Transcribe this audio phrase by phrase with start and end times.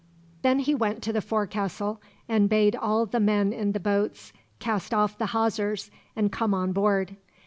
[0.41, 4.95] Then he went to the forecastle, and bade all the men in the boats cast
[4.95, 7.17] off the hawsers and come on board.